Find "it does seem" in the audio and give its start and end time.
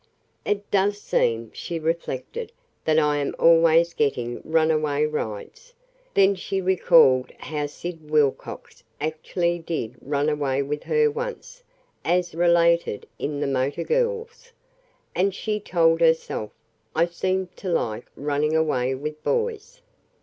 0.45-1.51